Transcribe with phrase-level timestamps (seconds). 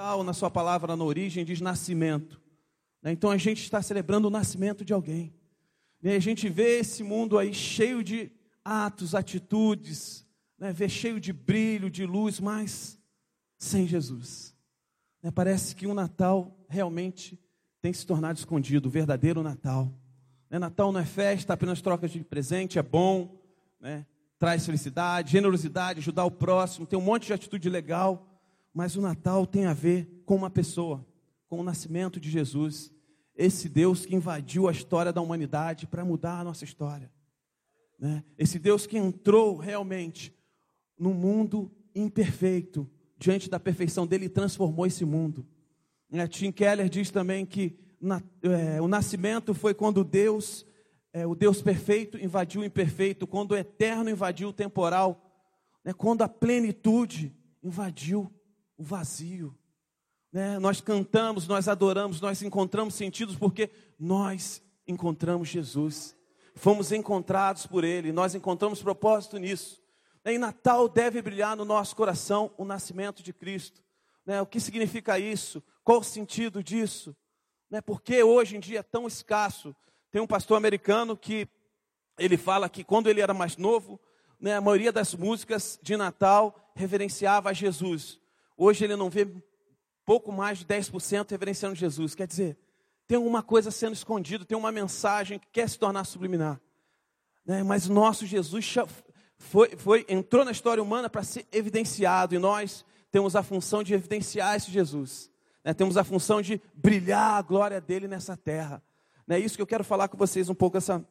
[0.00, 2.40] Natal, na sua palavra, na origem, diz nascimento.
[3.02, 3.12] Né?
[3.12, 5.30] Então a gente está celebrando o nascimento de alguém.
[6.02, 8.32] E a gente vê esse mundo aí cheio de
[8.64, 10.26] atos, atitudes,
[10.58, 10.72] né?
[10.72, 12.98] vê cheio de brilho, de luz, mas
[13.58, 14.56] sem Jesus.
[15.22, 15.30] Né?
[15.30, 17.38] Parece que o Natal realmente
[17.82, 19.92] tem se tornado escondido, o verdadeiro Natal.
[20.48, 20.58] Né?
[20.58, 23.38] Natal não é festa, apenas troca de presente, é bom,
[23.78, 24.06] né?
[24.38, 28.29] traz felicidade, generosidade, ajudar o próximo, tem um monte de atitude legal,
[28.72, 31.06] mas o Natal tem a ver com uma pessoa,
[31.48, 32.92] com o nascimento de Jesus,
[33.34, 37.10] esse Deus que invadiu a história da humanidade para mudar a nossa história.
[37.98, 38.24] Né?
[38.38, 40.34] Esse Deus que entrou realmente
[40.98, 42.88] no mundo imperfeito,
[43.18, 45.46] diante da perfeição dele, e transformou esse mundo.
[46.12, 50.66] É, Tim Keller diz também que na, é, o nascimento foi quando Deus
[51.12, 55.20] é, o Deus perfeito invadiu o imperfeito, quando o eterno invadiu o temporal,
[55.84, 58.32] né, quando a plenitude invadiu
[58.80, 59.54] o vazio.
[60.32, 66.16] Né, nós cantamos, nós adoramos, nós encontramos sentidos porque nós encontramos Jesus.
[66.54, 69.82] Fomos encontrados por Ele, nós encontramos propósito nisso.
[70.24, 73.82] Né, e Natal deve brilhar no nosso coração o nascimento de Cristo.
[74.24, 75.62] Né, o que significa isso?
[75.84, 77.14] Qual o sentido disso?
[77.70, 79.76] Né, por que hoje em dia é tão escasso?
[80.10, 81.46] Tem um pastor americano que
[82.18, 84.00] ele fala que quando ele era mais novo,
[84.40, 88.19] né, a maioria das músicas de Natal reverenciava a Jesus.
[88.62, 89.26] Hoje ele não vê
[90.04, 92.14] pouco mais de 10% reverenciando Jesus.
[92.14, 92.58] Quer dizer,
[93.06, 96.60] tem alguma coisa sendo escondida, tem uma mensagem que quer se tornar subliminar.
[97.42, 97.62] Né?
[97.62, 98.74] Mas nosso Jesus
[99.38, 103.94] foi, foi, entrou na história humana para ser evidenciado, e nós temos a função de
[103.94, 105.30] evidenciar esse Jesus.
[105.64, 105.72] Né?
[105.72, 108.82] Temos a função de brilhar a glória dele nessa terra.
[109.26, 111.02] É isso que eu quero falar com vocês um pouco essa,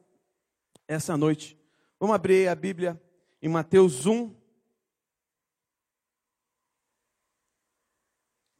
[0.88, 1.58] essa noite.
[2.00, 3.02] Vamos abrir a Bíblia
[3.42, 4.36] em Mateus 1,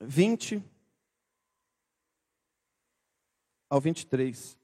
[0.02, 0.64] 20
[3.70, 4.58] ao 23.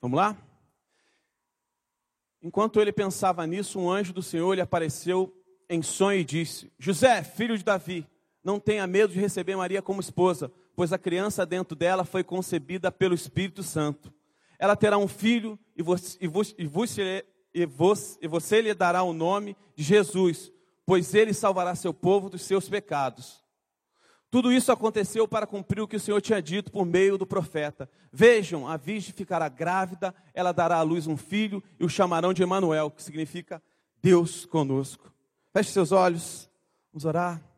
[0.00, 0.36] Vamos lá?
[2.42, 5.32] Enquanto ele pensava nisso, um anjo do Senhor lhe apareceu
[5.68, 8.04] em sonho e disse: José, filho de Davi,
[8.42, 12.90] não tenha medo de receber Maria como esposa, pois a criança dentro dela foi concebida
[12.90, 14.12] pelo Espírito Santo.
[14.58, 16.26] Ela terá um filho e você, e
[17.54, 17.68] e
[18.20, 20.52] e você lhe dará o nome de Jesus,
[20.86, 23.42] pois ele salvará seu povo dos seus pecados.
[24.30, 27.86] Tudo isso aconteceu para cumprir o que o Senhor tinha dito por meio do profeta.
[28.10, 32.42] Vejam, a virgem ficará grávida, ela dará à luz um filho e o chamarão de
[32.42, 33.62] Emanuel, que significa
[34.02, 35.12] Deus conosco.
[35.52, 36.48] Feche seus olhos,
[36.90, 37.51] vamos orar.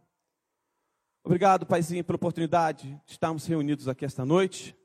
[1.24, 4.76] Obrigado, Paizinho, pela oportunidade de estarmos reunidos aqui esta noite.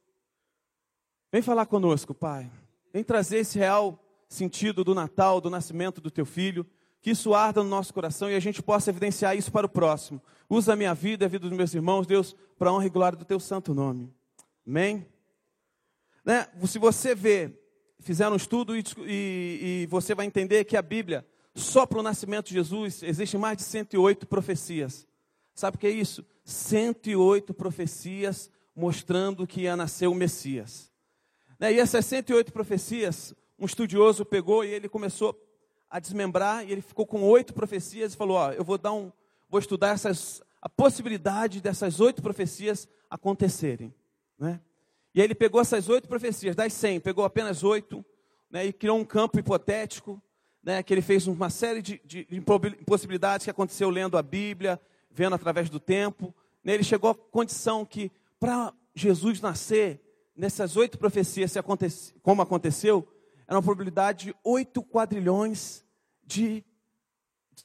[1.31, 2.50] Vem falar conosco, Pai.
[2.94, 6.66] Vem trazer esse real sentido do Natal, do nascimento do teu filho
[7.01, 10.22] que isso arda no nosso coração e a gente possa evidenciar isso para o próximo.
[10.50, 13.17] Usa a minha vida, a vida dos meus irmãos, Deus, para a honra e glória
[13.17, 14.13] do teu santo nome.
[14.67, 15.06] Amém?
[16.25, 16.47] Né?
[16.66, 17.57] Se você vê,
[18.00, 21.25] fizer um estudo e, e, e você vai entender que a Bíblia,
[21.56, 25.07] só para o nascimento de Jesus, existem mais de 108 profecias.
[25.59, 26.25] Sabe o que é isso?
[26.46, 30.90] 108 profecias mostrando que ia nascer o Messias.
[31.59, 31.74] Né?
[31.74, 35.38] E essas 108 profecias, um estudioso pegou e ele começou
[35.90, 39.12] a desmembrar e ele ficou com oito profecias e falou: ó, eu vou dar um,
[39.50, 43.94] vou estudar essas, a possibilidade dessas oito profecias acontecerem,
[44.40, 44.62] né?
[45.14, 48.06] E aí ele pegou essas oito profecias, das cem, pegou apenas oito,
[48.50, 48.66] né?
[48.66, 50.22] E criou um campo hipotético,
[50.64, 50.81] né?
[50.81, 52.42] Que ele fez uma série de, de, de
[52.86, 54.80] possibilidades que aconteceu lendo a Bíblia,
[55.19, 56.34] vendo através do tempo.
[56.63, 56.75] Né?
[56.75, 58.09] Ele chegou à condição que
[58.40, 60.00] para Jesus nascer
[60.34, 63.06] nessas oito profecias, se acontece, como aconteceu,
[63.46, 65.84] era uma probabilidade de 8 quadrilhões
[66.25, 66.63] de,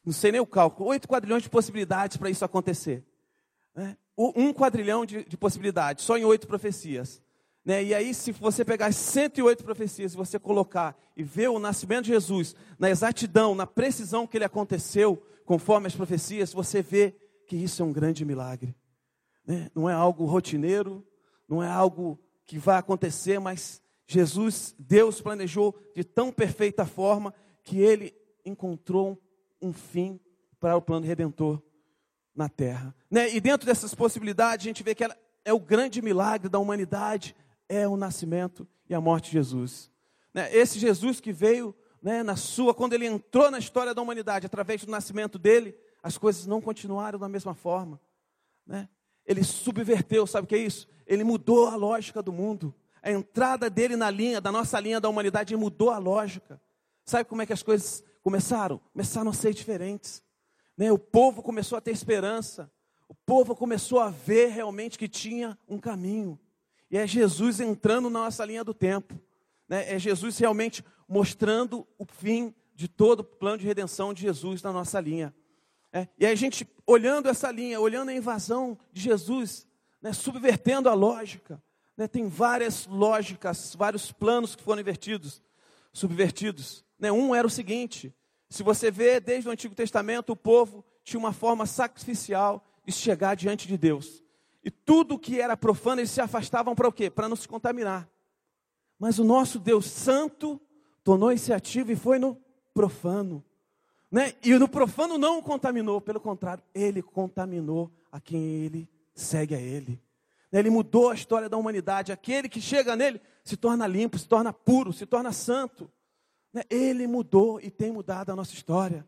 [0.04, 3.04] não sei nem o cálculo, 8 quadrilhões de possibilidades para isso acontecer.
[3.72, 3.96] Né?
[4.18, 7.22] Um quadrilhão de, de possibilidades, só em oito profecias.
[7.64, 7.84] Né?
[7.84, 12.06] E aí, se você pegar as 108 profecias e você colocar e ver o nascimento
[12.06, 17.14] de Jesus na exatidão, na precisão que ele aconteceu, conforme as profecias, você vê
[17.46, 18.74] que isso é um grande milagre.
[19.46, 19.70] Né?
[19.74, 21.06] Não é algo rotineiro,
[21.48, 27.78] não é algo que vai acontecer, mas Jesus, Deus planejou de tão perfeita forma que
[27.78, 28.14] ele
[28.44, 29.20] encontrou
[29.60, 30.20] um fim
[30.60, 31.62] para o plano redentor
[32.34, 32.94] na terra.
[33.10, 33.34] Né?
[33.34, 37.34] E dentro dessas possibilidades, a gente vê que ela é o grande milagre da humanidade,
[37.68, 39.90] é o nascimento e a morte de Jesus.
[40.32, 40.54] Né?
[40.54, 44.84] Esse Jesus que veio né, na sua, quando ele entrou na história da humanidade, através
[44.84, 45.74] do nascimento dele,
[46.04, 47.98] as coisas não continuaram da mesma forma.
[48.66, 48.86] Né?
[49.24, 50.86] Ele subverteu, sabe o que é isso?
[51.06, 52.74] Ele mudou a lógica do mundo.
[53.02, 56.60] a entrada dele na linha, da nossa linha da humanidade, mudou a lógica.
[57.06, 58.78] Sabe como é que as coisas começaram?
[58.92, 60.22] Começaram a ser diferentes.
[60.76, 60.92] Né?
[60.92, 62.70] O povo começou a ter esperança.
[63.08, 66.38] O povo começou a ver realmente que tinha um caminho.
[66.90, 69.18] E é Jesus entrando na nossa linha do tempo.
[69.66, 69.90] Né?
[69.94, 74.70] É Jesus realmente mostrando o fim de todo o plano de redenção de Jesus na
[74.70, 75.34] nossa linha.
[75.96, 79.64] É, e a gente, olhando essa linha, olhando a invasão de Jesus,
[80.02, 81.62] né, subvertendo a lógica,
[81.96, 85.40] né, tem várias lógicas, vários planos que foram invertidos,
[85.92, 86.84] subvertidos.
[86.98, 88.12] Né, um era o seguinte:
[88.50, 93.36] se você vê desde o Antigo Testamento, o povo tinha uma forma sacrificial de chegar
[93.36, 94.20] diante de Deus.
[94.64, 97.08] E tudo que era profano, eles se afastavam para o quê?
[97.08, 98.10] Para não se contaminar.
[98.98, 100.60] Mas o nosso Deus Santo
[101.04, 102.36] tornou esse ativo e foi no
[102.72, 103.44] profano.
[104.14, 104.32] Né?
[104.44, 109.60] E no profano não o contaminou, pelo contrário, ele contaminou a quem ele segue a
[109.60, 110.00] ele.
[110.52, 110.60] Né?
[110.60, 112.12] Ele mudou a história da humanidade.
[112.12, 115.90] Aquele que chega nele se torna limpo, se torna puro, se torna santo.
[116.52, 116.62] Né?
[116.70, 119.04] Ele mudou e tem mudado a nossa história.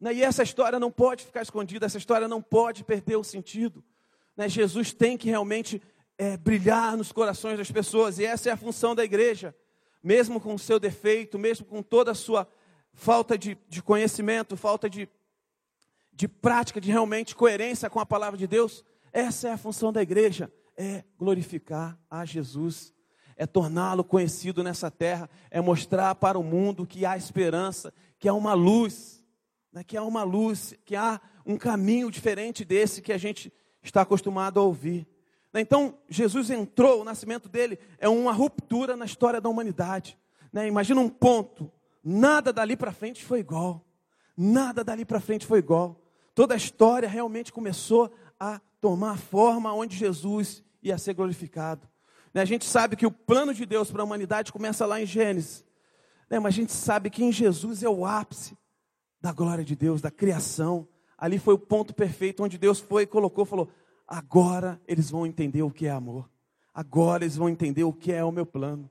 [0.00, 0.14] Né?
[0.14, 3.82] E essa história não pode ficar escondida, essa história não pode perder o sentido.
[4.46, 5.82] Jesus tem que realmente
[6.16, 9.52] é, brilhar nos corações das pessoas, e essa é a função da igreja.
[10.00, 12.46] Mesmo com o seu defeito, mesmo com toda a sua
[12.96, 15.08] falta de, de conhecimento, falta de,
[16.12, 20.02] de prática, de realmente coerência com a palavra de Deus, essa é a função da
[20.02, 22.92] igreja, é glorificar a Jesus,
[23.36, 28.32] é torná-lo conhecido nessa terra, é mostrar para o mundo que há esperança, que há
[28.32, 29.22] uma luz,
[29.70, 33.52] né, que há uma luz, que há um caminho diferente desse que a gente
[33.82, 35.06] está acostumado a ouvir.
[35.52, 40.18] Né, então, Jesus entrou, o nascimento dele é uma ruptura na história da humanidade.
[40.50, 40.66] Né?
[40.66, 41.70] Imagina um ponto
[42.08, 43.84] Nada dali para frente foi igual.
[44.36, 46.00] Nada dali para frente foi igual.
[46.36, 51.88] Toda a história realmente começou a tomar forma onde Jesus ia ser glorificado.
[52.32, 55.04] Né, a gente sabe que o plano de Deus para a humanidade começa lá em
[55.04, 55.64] Gênesis.
[56.30, 58.56] Né, mas a gente sabe que em Jesus é o ápice
[59.20, 60.86] da glória de Deus, da criação.
[61.18, 63.68] Ali foi o ponto perfeito onde Deus foi e colocou, falou:
[64.06, 66.30] agora eles vão entender o que é amor.
[66.72, 68.88] Agora eles vão entender o que é o meu plano.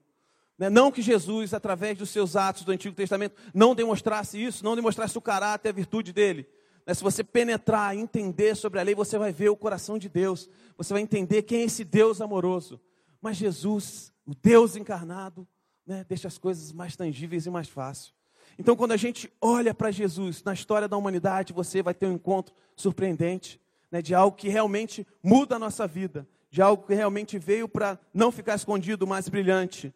[0.58, 0.70] Né?
[0.70, 5.18] Não que Jesus, através dos seus atos do Antigo Testamento, não demonstrasse isso, não demonstrasse
[5.18, 6.48] o caráter, a virtude dele.
[6.86, 6.94] Né?
[6.94, 10.94] Se você penetrar, entender sobre a lei, você vai ver o coração de Deus, você
[10.94, 12.80] vai entender quem é esse Deus amoroso.
[13.22, 15.48] Mas Jesus, o Deus encarnado,
[15.86, 18.14] né, deixa as coisas mais tangíveis e mais fáceis.
[18.58, 22.14] Então, quando a gente olha para Jesus na história da humanidade, você vai ter um
[22.14, 23.60] encontro surpreendente,
[23.92, 28.00] né, de algo que realmente muda a nossa vida, de algo que realmente veio para
[28.14, 29.94] não ficar escondido, mas brilhante.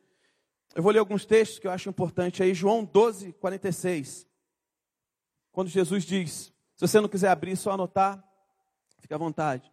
[0.75, 2.53] Eu vou ler alguns textos que eu acho importante aí.
[2.53, 4.27] João 12, 46.
[5.51, 8.23] Quando Jesus diz: se você não quiser abrir, só anotar,
[8.99, 9.71] fique à vontade.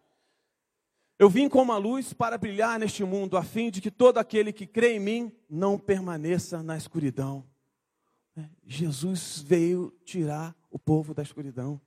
[1.19, 4.53] Eu vim como a luz para brilhar neste mundo, a fim de que todo aquele
[4.53, 7.43] que crê em mim não permaneça na escuridão.
[8.35, 8.49] Né?
[8.65, 11.81] Jesus veio tirar o povo da escuridão.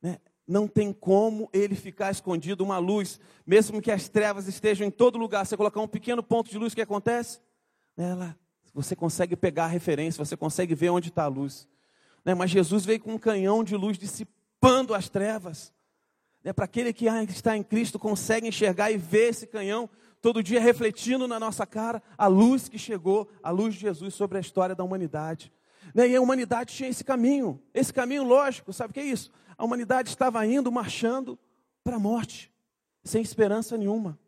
[0.00, 0.18] Né?
[0.46, 5.18] Não tem como ele ficar escondido, uma luz, mesmo que as trevas estejam em todo
[5.18, 5.44] lugar.
[5.44, 7.40] Você colocar um pequeno ponto de luz, o que acontece?
[7.96, 8.36] Ela,
[8.72, 11.68] você consegue pegar a referência, você consegue ver onde está a luz.
[12.24, 12.34] Né?
[12.34, 15.72] Mas Jesus veio com um canhão de luz dissipando as trevas.
[16.42, 16.52] Né?
[16.52, 19.88] Para aquele que está em Cristo, consegue enxergar e ver esse canhão
[20.20, 24.38] todo dia refletindo na nossa cara a luz que chegou, a luz de Jesus sobre
[24.38, 25.52] a história da humanidade.
[25.94, 26.08] Né?
[26.08, 29.30] E a humanidade tinha esse caminho, esse caminho lógico, sabe o que é isso?
[29.56, 31.38] A humanidade estava indo, marchando
[31.84, 32.50] para a morte,
[33.04, 34.18] sem esperança nenhuma.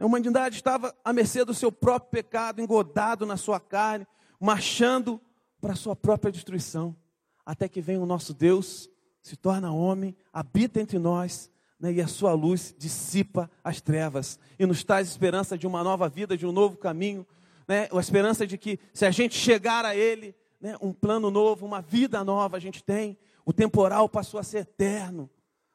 [0.00, 4.06] A humanidade estava à mercê do seu próprio pecado, engodado na sua carne,
[4.40, 5.20] marchando
[5.60, 6.96] para a sua própria destruição.
[7.44, 8.88] Até que vem o nosso Deus,
[9.22, 14.64] se torna homem, habita entre nós, né, e a sua luz dissipa as trevas e
[14.64, 17.26] nos traz esperança de uma nova vida, de um novo caminho,
[17.68, 21.66] né, a esperança de que se a gente chegar a Ele, né, um plano novo,
[21.66, 25.28] uma vida nova a gente tem, o temporal passou a ser eterno.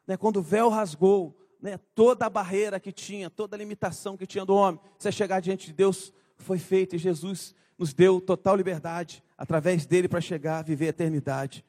[0.08, 4.28] Né, quando o véu rasgou, né, toda a barreira que tinha, toda a limitação que
[4.28, 8.56] tinha do homem, você chegar diante de Deus foi feita e Jesus nos deu total
[8.56, 11.66] liberdade através dele para chegar a viver a eternidade.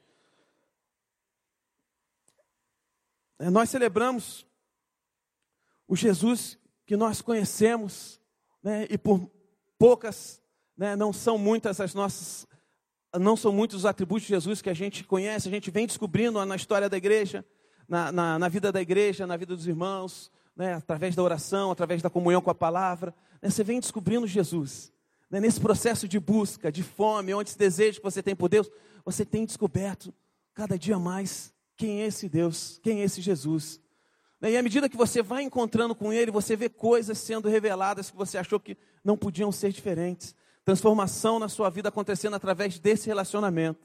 [3.39, 4.47] É, nós celebramos
[5.89, 8.21] o Jesus que nós conhecemos,
[8.63, 9.31] né, e por
[9.79, 10.41] poucas,
[10.77, 12.47] né, não são muitas as nossas,
[13.19, 16.45] não são muitos os atributos de Jesus que a gente conhece, a gente vem descobrindo
[16.45, 17.45] na história da igreja
[17.89, 22.03] na, na, na vida da igreja, na vida dos irmãos, né, através da oração, através
[22.03, 23.15] da comunhão com a palavra.
[23.43, 24.93] Né, você vem descobrindo Jesus.
[25.31, 28.71] Né, nesse processo de busca, de fome, onde esse desejo que você tem por Deus,
[29.05, 30.13] você tem descoberto
[30.55, 33.81] cada dia mais quem é esse Deus, quem é esse Jesus.
[34.43, 38.17] E à medida que você vai encontrando com Ele, você vê coisas sendo reveladas que
[38.17, 40.35] você achou que não podiam ser diferentes.
[40.65, 43.81] Transformação na sua vida acontecendo através desse relacionamento.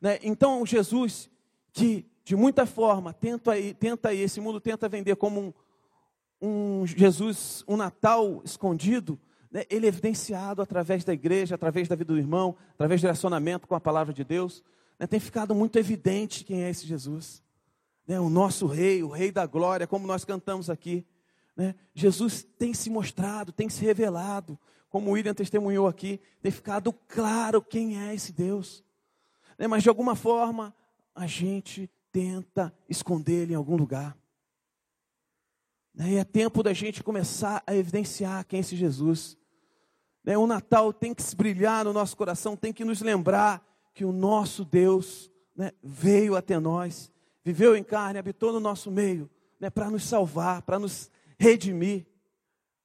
[0.00, 0.18] Né?
[0.22, 1.28] Então, Jesus,
[1.72, 5.54] que de muita forma tenta, tenta esse mundo tenta vender como
[6.42, 9.18] um, um Jesus, um Natal escondido,
[9.50, 9.64] né?
[9.70, 13.74] ele é evidenciado através da igreja, através da vida do irmão, através do relacionamento com
[13.74, 14.62] a palavra de Deus.
[14.98, 15.06] Né?
[15.06, 17.42] Tem ficado muito evidente quem é esse Jesus.
[18.06, 18.20] Né?
[18.20, 21.06] O nosso rei, o rei da glória, como nós cantamos aqui.
[21.56, 21.74] Né?
[21.94, 24.58] Jesus tem se mostrado, tem se revelado,
[24.90, 28.84] como William testemunhou aqui, tem ficado claro quem é esse Deus.
[29.58, 29.66] Né?
[29.66, 30.74] Mas de alguma forma,
[31.14, 34.16] a gente tenta esconder ele em algum lugar.
[35.94, 36.12] Né?
[36.12, 39.36] E é tempo da gente começar a evidenciar quem é esse Jesus.
[40.24, 40.38] Né?
[40.38, 44.12] O Natal tem que se brilhar no nosso coração, tem que nos lembrar que o
[44.12, 47.10] nosso Deus né, veio até nós,
[47.44, 49.28] viveu em carne, habitou no nosso meio,
[49.74, 52.06] para nos salvar, para nos redimir.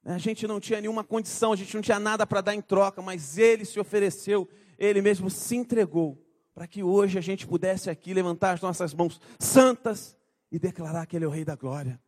[0.03, 3.01] A gente não tinha nenhuma condição, a gente não tinha nada para dar em troca,
[3.01, 6.22] mas Ele se ofereceu, Ele mesmo se entregou,
[6.53, 10.15] para que hoje a gente pudesse aqui levantar as nossas mãos santas
[10.51, 11.99] e declarar que Ele é o Rei da Glória.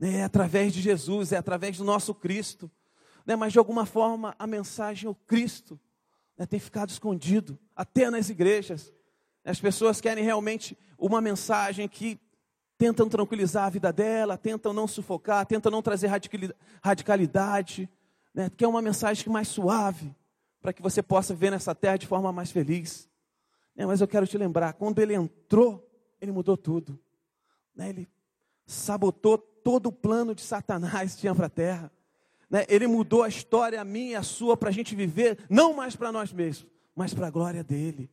[0.00, 2.70] É através de Jesus, é através do nosso Cristo.
[3.24, 3.36] Né?
[3.36, 5.78] Mas de alguma forma a mensagem, o Cristo,
[6.36, 8.92] né, tem ficado escondido, até nas igrejas.
[9.44, 12.20] As pessoas querem realmente uma mensagem que
[12.76, 16.10] tentam tranquilizar a vida dela, tentam não sufocar, tentam não trazer
[16.80, 17.88] radicalidade,
[18.32, 18.48] né?
[18.50, 20.14] que é uma mensagem mais suave,
[20.60, 23.07] para que você possa viver nessa terra de forma mais feliz.
[23.78, 25.88] É, mas eu quero te lembrar, quando ele entrou,
[26.20, 26.98] ele mudou tudo.
[27.76, 27.90] Né?
[27.90, 28.08] Ele
[28.66, 31.92] sabotou todo o plano de Satanás que tinha para a terra.
[32.50, 32.66] Né?
[32.68, 35.94] Ele mudou a história, a minha e a sua, para a gente viver, não mais
[35.94, 38.10] para nós mesmos, mas para a glória dele.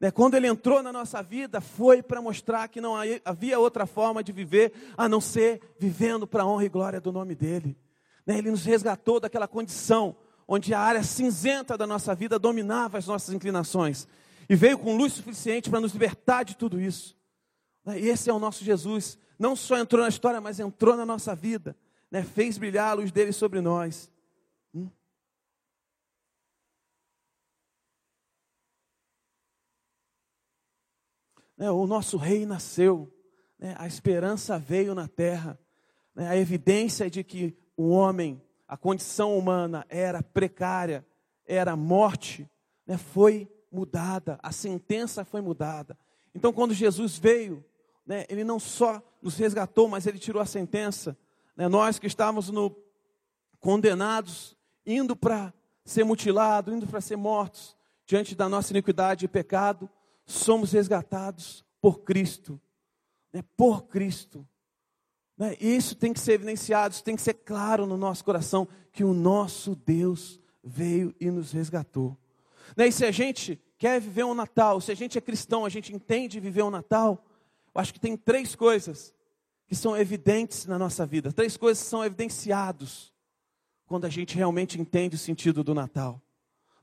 [0.00, 0.10] Né?
[0.10, 4.32] Quando ele entrou na nossa vida, foi para mostrar que não havia outra forma de
[4.32, 7.78] viver a não ser vivendo para a honra e glória do nome dele.
[8.26, 8.38] Né?
[8.38, 10.16] Ele nos resgatou daquela condição
[10.48, 14.08] onde a área cinzenta da nossa vida dominava as nossas inclinações
[14.48, 17.16] e veio com luz suficiente para nos libertar de tudo isso.
[17.84, 17.98] Né?
[18.00, 19.18] Esse é o nosso Jesus.
[19.38, 21.76] Não só entrou na história, mas entrou na nossa vida.
[22.10, 22.22] Né?
[22.22, 24.10] Fez brilhar a luz dele sobre nós.
[24.74, 24.88] Hum?
[31.56, 33.12] Né, o nosso rei nasceu,
[33.58, 35.58] né, a esperança veio na terra,
[36.14, 41.06] né, a evidência de que o homem, a condição humana era precária,
[41.46, 42.50] era morte,
[42.84, 45.98] né, foi mudada, a sentença foi mudada.
[46.34, 47.64] Então, quando Jesus veio,
[48.06, 51.16] né, ele não só nos resgatou, mas ele tirou a sentença.
[51.56, 52.76] Né, nós que estávamos no,
[53.60, 55.52] condenados, indo para
[55.84, 57.76] ser mutilados, indo para ser mortos,
[58.06, 59.88] diante da nossa iniquidade e pecado,
[60.26, 62.60] somos resgatados por Cristo.
[63.32, 64.46] Né, por Cristo.
[65.36, 69.02] Né, isso tem que ser evidenciado, isso tem que ser claro no nosso coração, que
[69.02, 72.16] o nosso Deus veio e nos resgatou.
[72.76, 75.68] Né, e se a gente quer viver um Natal, se a gente é cristão, a
[75.68, 77.24] gente entende viver um Natal,
[77.74, 79.14] eu acho que tem três coisas
[79.66, 83.12] que são evidentes na nossa vida, três coisas que são evidenciados
[83.86, 86.20] quando a gente realmente entende o sentido do Natal.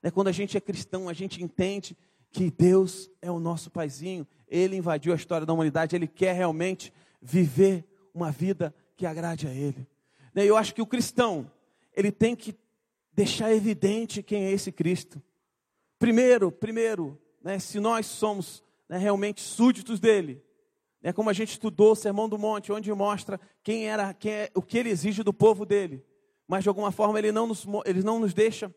[0.03, 1.95] É quando a gente é cristão, a gente entende
[2.31, 6.93] que Deus é o nosso paizinho, Ele invadiu a história da humanidade, Ele quer realmente
[7.21, 9.88] viver uma vida que agrade a Ele.
[10.33, 11.51] Né, eu acho que o cristão,
[11.93, 12.55] ele tem que
[13.13, 15.21] deixar evidente quem é esse Cristo.
[16.01, 20.43] Primeiro, primeiro, né, se nós somos né, realmente súditos dele,
[21.03, 24.51] é como a gente estudou o Sermão do Monte, onde mostra quem era, quem é,
[24.55, 26.03] o que ele exige do povo dele.
[26.48, 28.74] Mas de alguma forma ele não nos, ele não nos deixa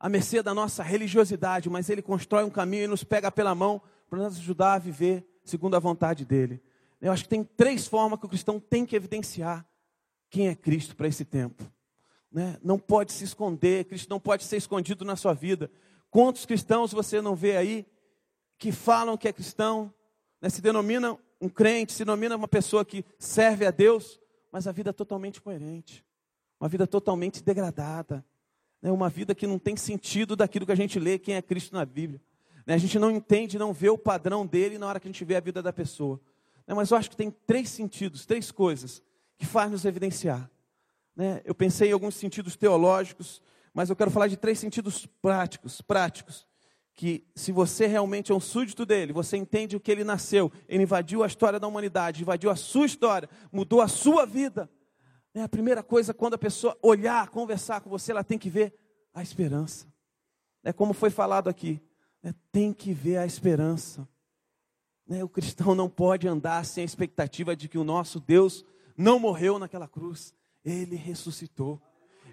[0.00, 3.80] à mercê da nossa religiosidade, mas ele constrói um caminho e nos pega pela mão
[4.10, 6.60] para nos ajudar a viver segundo a vontade dele.
[7.00, 9.64] Eu acho que tem três formas que o cristão tem que evidenciar
[10.28, 11.62] quem é Cristo para esse tempo.
[12.32, 12.58] Né?
[12.60, 15.70] Não pode se esconder, Cristo não pode ser escondido na sua vida.
[16.10, 17.86] Quantos cristãos você não vê aí
[18.58, 19.92] que falam que é cristão,
[20.40, 24.72] né, se denomina um crente, se denomina uma pessoa que serve a Deus, mas a
[24.72, 26.04] vida é totalmente coerente,
[26.58, 28.24] uma vida totalmente degradada,
[28.82, 31.74] né, uma vida que não tem sentido daquilo que a gente lê, quem é Cristo
[31.74, 32.20] na Bíblia.
[32.66, 35.24] Né, a gente não entende, não vê o padrão dele na hora que a gente
[35.24, 36.20] vê a vida da pessoa.
[36.66, 39.02] Né, mas eu acho que tem três sentidos, três coisas
[39.36, 40.50] que faz nos evidenciar.
[41.14, 45.80] Né, eu pensei em alguns sentidos teológicos, mas eu quero falar de três sentidos práticos,
[45.80, 46.46] práticos,
[46.94, 50.82] que se você realmente é um súdito dele, você entende o que ele nasceu, ele
[50.82, 54.68] invadiu a história da humanidade, invadiu a sua história, mudou a sua vida.
[55.32, 58.74] É a primeira coisa, quando a pessoa olhar, conversar com você, ela tem que ver
[59.14, 59.86] a esperança.
[60.64, 61.80] É como foi falado aqui,
[62.22, 62.34] né?
[62.50, 64.08] tem que ver a esperança.
[65.06, 65.22] Né?
[65.22, 68.64] O cristão não pode andar sem a expectativa de que o nosso Deus
[68.96, 70.34] não morreu naquela cruz,
[70.64, 71.80] ele ressuscitou.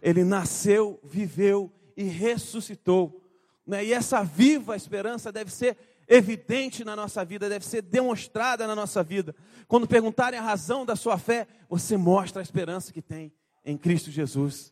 [0.06, 3.24] Ele nasceu, viveu e ressuscitou.
[3.66, 3.86] Né?
[3.86, 5.76] E essa viva esperança deve ser
[6.08, 9.36] evidente na nossa vida, deve ser demonstrada na nossa vida.
[9.68, 13.34] Quando perguntarem a razão da sua fé, você mostra a esperança que tem
[13.66, 14.72] em Cristo Jesus.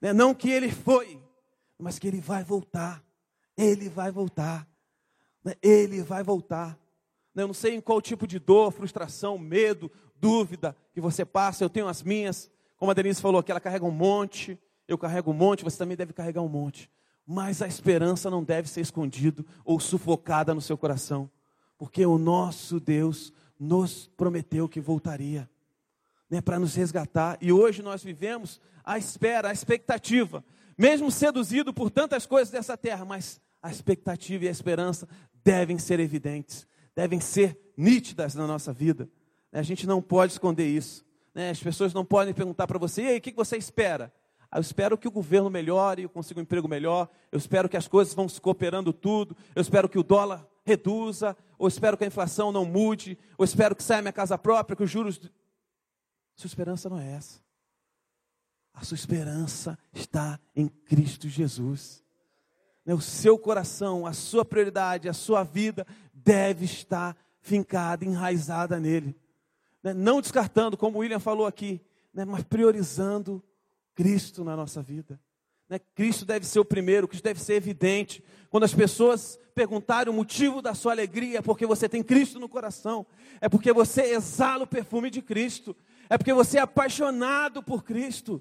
[0.00, 0.12] Né?
[0.12, 1.20] Não que ele foi,
[1.76, 3.04] mas que ele vai voltar.
[3.56, 4.64] Ele vai voltar.
[5.42, 5.54] Né?
[5.60, 6.78] Ele vai voltar.
[7.34, 11.64] Eu não sei em qual tipo de dor, frustração, medo, dúvida que você passa.
[11.64, 12.48] Eu tenho as minhas.
[12.76, 14.56] Como a Denise falou que ela carrega um monte.
[14.88, 16.90] Eu carrego um monte, você também deve carregar um monte.
[17.26, 21.30] Mas a esperança não deve ser escondida ou sufocada no seu coração,
[21.76, 25.48] porque o nosso Deus nos prometeu que voltaria,
[26.30, 27.36] né, para nos resgatar.
[27.40, 30.42] E hoje nós vivemos a espera, a expectativa,
[30.76, 35.06] mesmo seduzido por tantas coisas dessa terra, mas a expectativa e a esperança
[35.44, 36.66] devem ser evidentes,
[36.96, 39.08] devem ser nítidas na nossa vida.
[39.52, 41.04] A gente não pode esconder isso.
[41.34, 41.50] Né?
[41.50, 44.12] As pessoas não podem perguntar para você, e aí, o que você espera?
[44.54, 47.86] Eu espero que o governo melhore, eu consiga um emprego melhor, eu espero que as
[47.86, 52.06] coisas vão se cooperando tudo, eu espero que o dólar reduza, ou espero que a
[52.06, 55.20] inflação não mude, ou espero que saia minha casa própria, que os juros.
[56.34, 57.40] Sua esperança não é essa.
[58.72, 62.02] A sua esperança está em Cristo Jesus.
[62.86, 69.16] Né, o seu coração, a sua prioridade, a sua vida deve estar fincada, enraizada nele.
[69.82, 71.80] Né, não descartando, como o William falou aqui,
[72.14, 73.42] né, mas priorizando
[73.98, 75.20] Cristo na nossa vida.
[75.68, 75.80] Né?
[75.80, 78.22] Cristo deve ser o primeiro, Cristo deve ser evidente.
[78.48, 82.48] Quando as pessoas perguntarem o motivo da sua alegria, é porque você tem Cristo no
[82.48, 83.04] coração,
[83.40, 85.76] é porque você exala o perfume de Cristo,
[86.08, 88.40] é porque você é apaixonado por Cristo.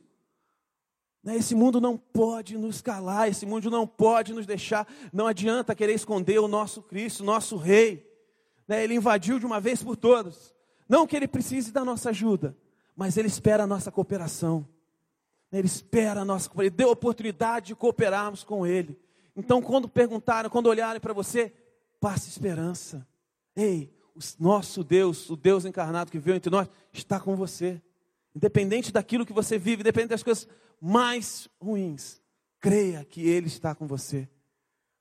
[1.23, 1.37] Né?
[1.37, 4.87] Esse mundo não pode nos calar, esse mundo não pode nos deixar.
[5.11, 8.07] Não adianta querer esconder o nosso Cristo, nosso Rei.
[8.67, 8.83] Né?
[8.83, 10.53] Ele invadiu de uma vez por todas.
[10.87, 12.55] Não que ele precise da nossa ajuda,
[12.95, 14.63] mas ele espera a nossa cooperação.
[15.51, 18.99] Ele espera a nossa Ele deu a oportunidade de cooperarmos com Ele.
[19.35, 21.53] Então, quando perguntarem, quando olharem para você,
[21.99, 23.07] passe esperança.
[23.55, 27.81] Ei, o nosso Deus, o Deus encarnado que veio entre nós, está com você.
[28.36, 30.47] Independente daquilo que você vive, independente das coisas
[30.81, 32.21] mais ruins,
[32.60, 34.27] creia que Ele está com você.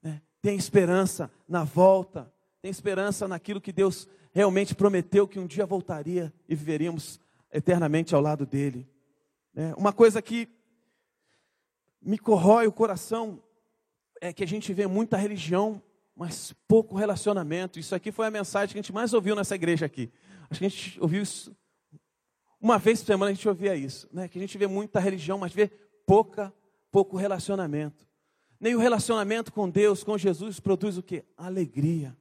[0.02, 0.22] Né?
[0.40, 2.32] Tem esperança na volta,
[2.62, 7.18] tem esperança naquilo que Deus realmente prometeu que um dia voltaria e viveríamos
[7.50, 8.86] eternamente ao lado dele.
[9.56, 10.48] É, uma coisa que
[12.00, 13.42] me corrói o coração
[14.20, 15.82] é que a gente vê muita religião,
[16.14, 17.80] mas pouco relacionamento.
[17.80, 20.12] Isso aqui foi a mensagem que a gente mais ouviu nessa igreja aqui.
[20.48, 21.56] Acho que a gente ouviu isso
[22.60, 24.28] uma vez por semana a gente ouvia isso, né?
[24.28, 25.68] Que a gente vê muita religião, mas vê
[26.06, 26.52] pouca,
[26.90, 28.06] pouco relacionamento.
[28.58, 31.24] Nem o relacionamento com Deus, com Jesus, produz o que?
[31.36, 32.16] Alegria.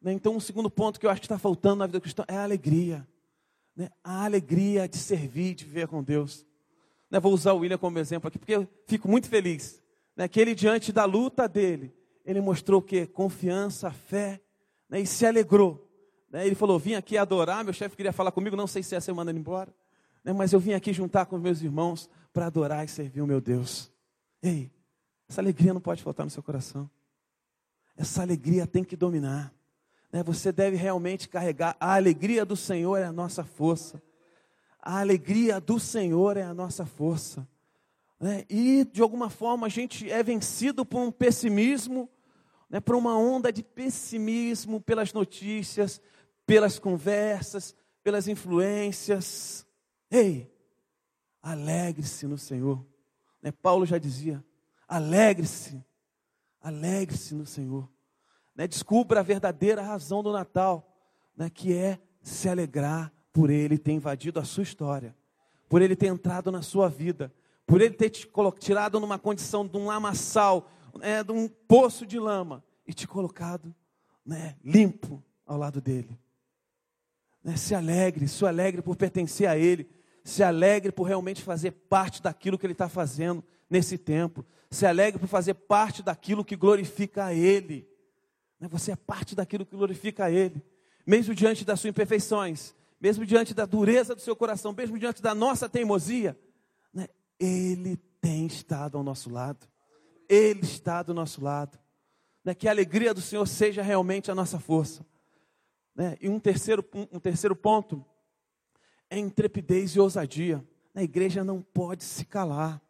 [0.00, 0.12] Né?
[0.12, 2.44] Então, um segundo ponto que eu acho que está faltando na vida cristã é a
[2.44, 3.06] alegria.
[3.74, 3.88] Né?
[4.02, 6.46] A alegria de servir, de viver com Deus.
[7.10, 9.82] Né, vou usar o William como exemplo aqui, porque eu fico muito feliz.
[10.16, 13.06] Né, que ele, diante da luta dele, ele mostrou o que?
[13.06, 14.40] Confiança, fé,
[14.88, 15.88] né, e se alegrou.
[16.30, 19.00] Né, ele falou: Vim aqui adorar, meu chefe queria falar comigo, não sei se ia
[19.00, 19.74] ser mandando embora,
[20.24, 23.40] né, mas eu vim aqui juntar com meus irmãos para adorar e servir o meu
[23.40, 23.92] Deus.
[24.42, 24.70] Ei,
[25.28, 26.90] essa alegria não pode faltar no seu coração.
[27.96, 29.52] Essa alegria tem que dominar.
[30.12, 31.76] Né, você deve realmente carregar.
[31.78, 34.02] A alegria do Senhor é a nossa força.
[34.86, 37.48] A alegria do Senhor é a nossa força.
[38.20, 38.44] Né?
[38.50, 42.06] E, de alguma forma, a gente é vencido por um pessimismo,
[42.68, 42.80] né?
[42.80, 46.02] por uma onda de pessimismo pelas notícias,
[46.44, 49.66] pelas conversas, pelas influências.
[50.10, 50.52] Ei,
[51.42, 52.84] alegre-se no Senhor.
[53.40, 53.50] Né?
[53.50, 54.44] Paulo já dizia:
[54.86, 55.82] alegre-se,
[56.60, 57.88] alegre-se no Senhor.
[58.54, 58.68] Né?
[58.68, 60.94] Descubra a verdadeira razão do Natal,
[61.34, 61.48] né?
[61.48, 65.14] que é se alegrar por ele ter invadido a sua história,
[65.68, 67.34] por ele ter entrado na sua vida,
[67.66, 70.70] por ele ter te tirado numa condição de um lamaçal,
[71.00, 73.74] né, de um poço de lama e te colocado
[74.24, 76.16] né, limpo ao lado dele.
[77.42, 79.90] Né, se alegre, se alegre por pertencer a ele,
[80.22, 85.18] se alegre por realmente fazer parte daquilo que ele está fazendo nesse tempo, se alegre
[85.18, 87.84] por fazer parte daquilo que glorifica a ele.
[88.60, 90.62] Né, você é parte daquilo que glorifica a ele,
[91.04, 95.34] mesmo diante das suas imperfeições, mesmo diante da dureza do seu coração, mesmo diante da
[95.34, 96.34] nossa teimosia,
[96.90, 97.06] né,
[97.38, 99.68] Ele tem estado ao nosso lado.
[100.26, 101.78] Ele está do nosso lado.
[102.42, 105.04] Né, que a alegria do Senhor seja realmente a nossa força.
[105.94, 108.02] Né, e um terceiro, um, terceiro ponto
[109.10, 110.66] é intrepidez e ousadia.
[110.94, 112.80] A igreja não pode se calar.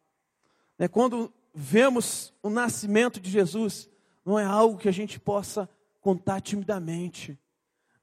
[0.79, 3.91] Né, quando vemos o nascimento de Jesus,
[4.25, 5.69] não é algo que a gente possa
[6.01, 7.37] contar timidamente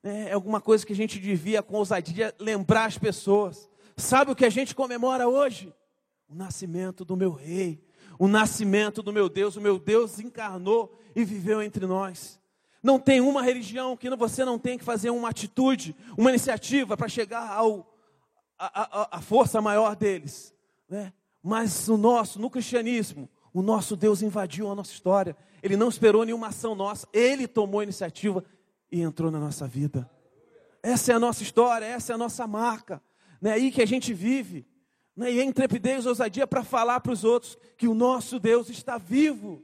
[0.03, 3.69] é alguma coisa que a gente devia, com ousadia, lembrar as pessoas,
[4.01, 5.73] Sabe o que a gente comemora hoje?
[6.27, 7.83] O nascimento do meu rei,
[8.17, 9.55] o nascimento do meu Deus.
[9.55, 12.39] O meu Deus encarnou e viveu entre nós.
[12.81, 17.07] Não tem uma religião que você não tem que fazer uma atitude, uma iniciativa para
[17.07, 17.95] chegar ao,
[18.57, 20.53] a, a, a, força maior deles.
[20.89, 21.13] Né?
[21.43, 25.37] Mas no nosso, no cristianismo, o nosso Deus invadiu a nossa história.
[25.61, 27.07] Ele não esperou nenhuma ação nossa.
[27.13, 28.43] Ele tomou a iniciativa
[28.91, 30.09] e entrou na nossa vida.
[30.83, 33.01] Essa é a nossa história, essa é a nossa marca.
[33.41, 34.67] É aí que a gente vive.
[35.15, 35.31] Né?
[35.31, 39.63] E é intrepidez ousadia para falar para os outros que o nosso Deus está vivo.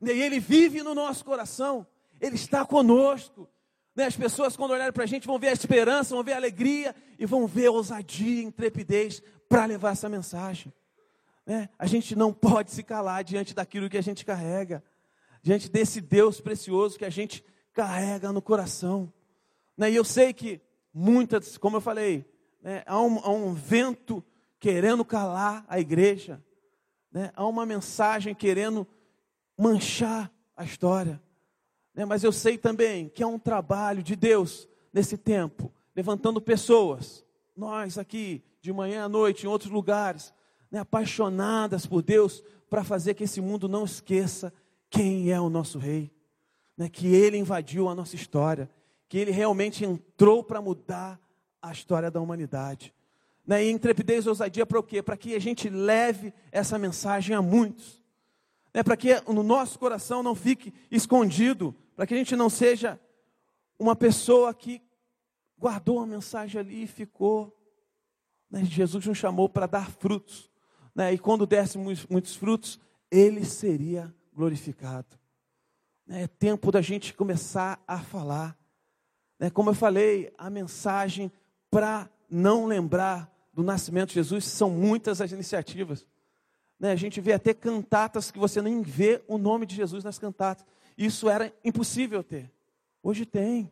[0.00, 0.14] Né?
[0.14, 1.86] E Ele vive no nosso coração.
[2.20, 3.48] Ele está conosco.
[3.94, 4.04] Né?
[4.04, 6.94] As pessoas, quando olharem para a gente, vão ver a esperança, vão ver a alegria
[7.18, 10.72] e vão ver a ousadia, a intrepidez para levar essa mensagem.
[11.46, 11.68] Né?
[11.78, 14.82] A gente não pode se calar diante daquilo que a gente carrega,
[15.42, 17.44] diante desse Deus precioso que a gente
[17.76, 19.12] carrega no coração.
[19.76, 19.90] Né?
[19.90, 20.62] E eu sei que
[20.94, 22.24] muitas, como eu falei,
[22.62, 24.24] né, há, um, há um vento
[24.58, 26.42] querendo calar a igreja,
[27.12, 27.30] né?
[27.36, 28.86] há uma mensagem querendo
[29.58, 31.20] manchar a história.
[31.94, 32.06] Né?
[32.06, 37.98] Mas eu sei também que é um trabalho de Deus nesse tempo, levantando pessoas, nós
[37.98, 40.32] aqui, de manhã à noite, em outros lugares,
[40.70, 40.78] né?
[40.78, 44.50] apaixonadas por Deus, para fazer que esse mundo não esqueça
[44.88, 46.10] quem é o nosso Rei,
[46.76, 46.88] né?
[46.88, 48.68] que Ele invadiu a nossa história,
[49.08, 51.20] que Ele realmente entrou para mudar
[51.60, 52.94] a história da humanidade.
[53.46, 53.64] Né?
[53.64, 55.02] E intrepidez e ousadia para o quê?
[55.02, 58.02] Para que a gente leve essa mensagem a muitos.
[58.74, 58.82] Né?
[58.82, 63.00] Para que no nosso coração não fique escondido para que a gente não seja
[63.78, 64.82] uma pessoa que
[65.58, 67.56] guardou a mensagem ali e ficou.
[68.50, 68.62] Né?
[68.64, 70.50] Jesus nos chamou para dar frutos.
[70.94, 71.14] Né?
[71.14, 72.78] E quando dessemos muitos frutos,
[73.10, 75.18] ele seria glorificado.
[76.06, 76.22] Né?
[76.22, 78.56] É tempo da gente começar a falar.
[79.38, 79.50] Né?
[79.50, 81.32] Como eu falei, a mensagem
[81.70, 86.06] para não lembrar do nascimento de Jesus são muitas as iniciativas.
[86.78, 86.92] Né?
[86.92, 90.64] A gente vê até cantatas que você nem vê o nome de Jesus nas cantatas.
[90.96, 92.50] Isso era impossível ter.
[93.02, 93.70] Hoje tem.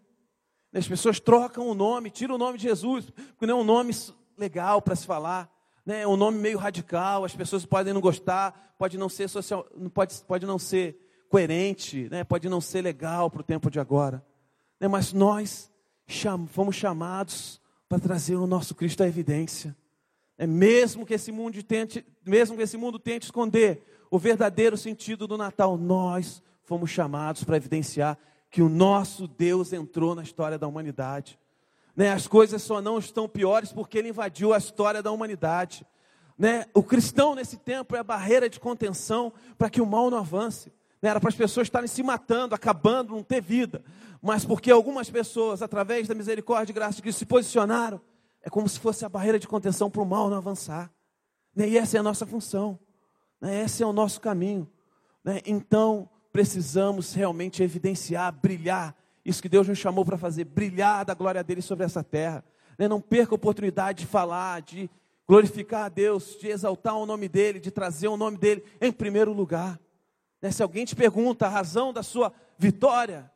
[0.73, 3.93] As pessoas trocam o nome, tiram o nome de Jesus, porque não é um nome
[4.37, 5.49] legal para se falar,
[5.87, 6.03] né?
[6.03, 10.15] é um nome meio radical, as pessoas podem não gostar, pode não ser social, pode,
[10.25, 11.04] pode não ser
[11.35, 12.23] coerente, né?
[12.23, 14.25] pode não ser legal para o tempo de agora.
[14.79, 14.87] Né?
[14.87, 15.69] Mas nós
[16.07, 19.77] cham, fomos chamados para trazer o nosso Cristo à evidência.
[20.39, 25.27] É mesmo que esse mundo tente, mesmo que esse mundo tente esconder o verdadeiro sentido
[25.27, 28.17] do Natal, nós fomos chamados para evidenciar
[28.49, 31.37] que o nosso Deus entrou na história da humanidade.
[31.97, 32.13] Né?
[32.13, 35.85] As coisas só não estão piores porque ele invadiu a história da humanidade.
[36.39, 36.67] Né?
[36.73, 40.73] O cristão nesse tempo é a barreira de contenção para que o mal não avance.
[41.05, 41.11] Né?
[41.11, 43.85] Era para as pessoas estarem se matando, acabando, não ter vida.
[44.23, 48.01] Mas porque algumas pessoas, através da misericórdia e graça de Cristo, se posicionaram,
[48.43, 50.91] é como se fosse a barreira de contenção para o mal não avançar.
[51.55, 51.69] Né?
[51.69, 52.79] E essa é a nossa função.
[53.39, 53.65] Né?
[53.65, 54.67] Esse é o nosso caminho.
[55.45, 61.45] Então, precisamos realmente evidenciar, brilhar, isso que Deus nos chamou para fazer, brilhar da glória
[61.45, 62.43] dele sobre essa terra.
[62.79, 64.89] Não perca a oportunidade de falar, de
[65.29, 69.35] glorificar a Deus, de exaltar o nome dele, de trazer o nome dele em primeiro
[69.35, 69.79] lugar.
[70.45, 70.51] Né?
[70.51, 73.33] Se alguém te pergunta a razão da sua vitória,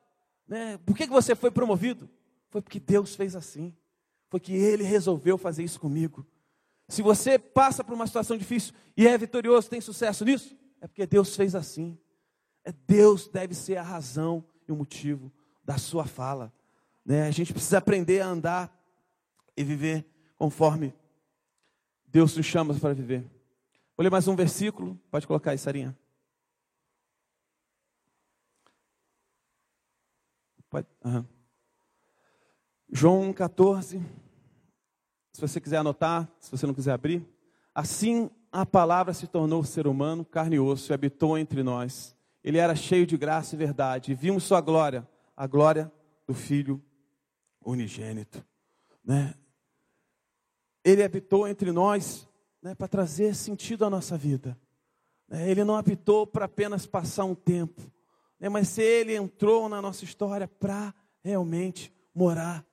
[0.47, 0.79] né?
[0.85, 2.07] por que você foi promovido?
[2.51, 3.75] Foi porque Deus fez assim,
[4.29, 6.27] foi que Ele resolveu fazer isso comigo.
[6.87, 11.07] Se você passa por uma situação difícil e é vitorioso, tem sucesso nisso, é porque
[11.07, 11.97] Deus fez assim.
[12.63, 15.33] É Deus deve ser a razão e o motivo
[15.65, 16.53] da sua fala.
[17.07, 17.27] Né?
[17.27, 18.85] A gente precisa aprender a andar
[19.57, 20.05] e viver
[20.37, 20.95] conforme
[22.07, 23.23] Deus nos chama para viver.
[23.97, 25.01] Vou ler mais um versículo.
[25.11, 25.97] Pode colocar aí, Sarinha.
[30.71, 30.87] Pode.
[32.91, 34.03] João 14.
[35.33, 37.27] Se você quiser anotar, se você não quiser abrir.
[37.75, 42.57] Assim a palavra se tornou ser humano, carne e osso, e habitou entre nós ele
[42.59, 44.13] era cheio de graça e verdade.
[44.13, 45.93] E vimos sua glória, a glória
[46.27, 46.83] do Filho
[47.63, 48.43] unigênito.
[49.05, 49.35] Né?
[50.85, 52.27] Ele habitou entre nós
[52.63, 54.59] né, para trazer sentido à nossa vida.
[55.29, 55.51] Né?
[55.51, 57.83] Ele não habitou para apenas passar um tempo,
[58.39, 62.65] né, mas ele entrou na nossa história para realmente morar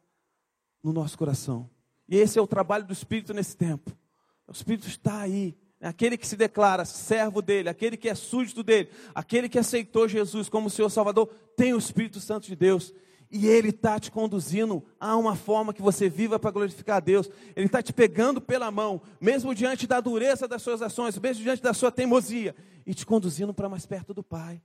[0.84, 1.70] no nosso coração.
[2.08, 3.92] E esse é o trabalho do Espírito nesse tempo.
[4.48, 8.90] O Espírito está aí aquele que se declara servo dele, aquele que é súdito dele,
[9.14, 12.94] aquele que aceitou Jesus como seu Salvador, tem o Espírito Santo de Deus.
[13.32, 17.30] E Ele está te conduzindo a uma forma que você viva para glorificar a Deus.
[17.56, 21.62] Ele está te pegando pela mão, mesmo diante da dureza das suas ações, mesmo diante
[21.62, 24.62] da sua teimosia, e te conduzindo para mais perto do Pai.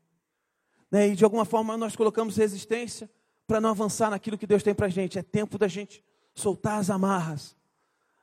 [0.91, 1.09] Né?
[1.09, 3.11] E de alguma forma nós colocamos resistência
[3.47, 5.19] para não avançar naquilo que Deus tem para a gente.
[5.19, 7.57] É tempo da gente soltar as amarras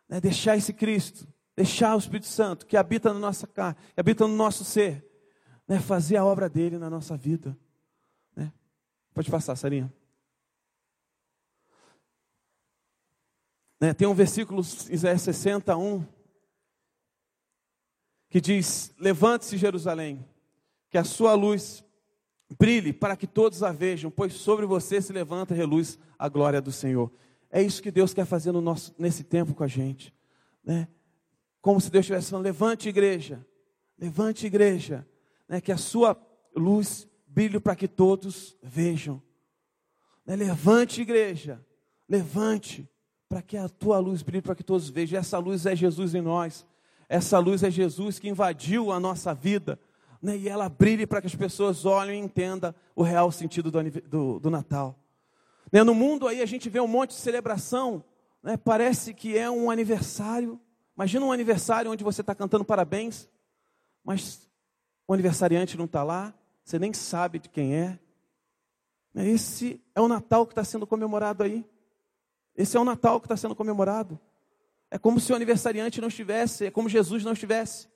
[0.07, 4.27] né, deixar esse Cristo, deixar o Espírito Santo que habita na nossa carne, que habita
[4.27, 5.05] no nosso ser,
[5.67, 7.57] né, fazer a obra dele na nossa vida.
[8.35, 8.51] Né?
[9.13, 9.91] Pode passar, Sarinha.
[13.79, 16.05] Né, tem um versículo, Isaías 61,
[18.29, 20.27] que diz: Levante-se, Jerusalém,
[20.89, 21.83] que a sua luz
[22.57, 26.61] brilhe para que todos a vejam, pois sobre você se levanta e reluz a glória
[26.61, 27.11] do Senhor.
[27.49, 30.13] É isso que Deus quer fazer no nosso, nesse tempo com a gente.
[30.63, 30.87] Né?
[31.61, 33.45] Como se Deus estivesse falando: levante, igreja,
[33.97, 35.07] levante, igreja,
[35.47, 35.61] né?
[35.61, 36.17] que a sua
[36.55, 39.21] luz brilhe para que todos vejam.
[40.25, 40.35] Né?
[40.35, 41.65] Levante, igreja,
[42.07, 42.89] levante,
[43.29, 45.19] para que a tua luz brilhe para que todos vejam.
[45.19, 46.65] Essa luz é Jesus em nós.
[47.09, 49.79] Essa luz é Jesus que invadiu a nossa vida.
[50.21, 50.37] Né?
[50.37, 54.39] E ela brilhe para que as pessoas olhem e entendam o real sentido do, do,
[54.39, 54.97] do Natal.
[55.71, 55.83] Né?
[55.83, 58.03] No mundo aí a gente vê um monte de celebração.
[58.41, 58.57] Né?
[58.57, 60.59] Parece que é um aniversário.
[60.95, 63.29] Imagina um aniversário onde você está cantando parabéns,
[64.03, 64.47] mas
[65.07, 67.99] o aniversariante não está lá, você nem sabe de quem é.
[69.13, 69.27] Né?
[69.27, 71.65] Esse é o Natal que está sendo comemorado aí.
[72.55, 74.19] Esse é o Natal que está sendo comemorado.
[74.89, 77.87] É como se o aniversariante não estivesse, é como Jesus não estivesse.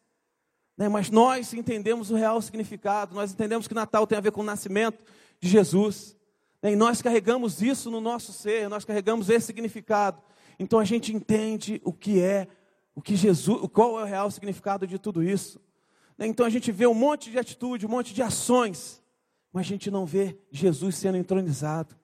[0.82, 0.90] Né?
[0.90, 4.44] Mas nós entendemos o real significado, nós entendemos que Natal tem a ver com o
[4.44, 4.98] nascimento
[5.40, 6.18] de Jesus.
[6.60, 6.72] Né?
[6.72, 10.20] E nós carregamos isso no nosso ser, nós carregamos esse significado.
[10.58, 12.48] Então a gente entende o que é,
[12.96, 15.62] o que Jesus, qual é o real significado de tudo isso.
[16.18, 16.26] Né?
[16.26, 19.04] Então a gente vê um monte de atitude, um monte de ações,
[19.54, 21.96] mas a gente não vê Jesus sendo entronizado.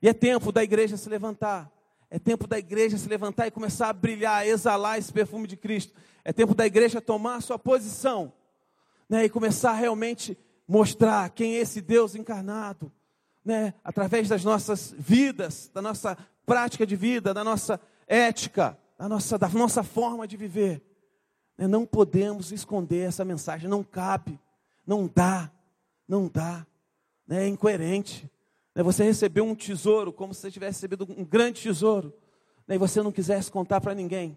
[0.00, 1.68] E é tempo da igreja se levantar
[2.10, 5.56] é tempo da igreja se levantar e começar a brilhar, a exalar esse perfume de
[5.56, 5.94] Cristo.
[6.24, 8.32] É tempo da igreja tomar a sua posição
[9.08, 12.92] né, e começar a realmente mostrar quem é esse Deus encarnado,
[13.44, 19.38] né, através das nossas vidas, da nossa prática de vida, da nossa ética, da nossa,
[19.38, 20.82] da nossa forma de viver.
[21.56, 24.38] Né, não podemos esconder essa mensagem, não cabe,
[24.84, 25.50] não dá,
[26.08, 26.66] não dá,
[27.26, 28.28] né, é incoerente.
[28.74, 32.14] Né, você recebeu um tesouro, como se você tivesse recebido um grande tesouro,
[32.66, 34.36] né, e você não quisesse contar para ninguém,